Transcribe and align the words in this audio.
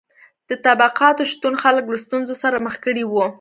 د 0.49 0.51
طبقاتو 0.65 1.23
شتون 1.31 1.53
خلک 1.63 1.85
له 1.91 1.97
ستونزو 2.05 2.33
سره 2.43 2.55
مخ 2.65 2.75
کړي 2.85 3.03
وو. 3.07 3.23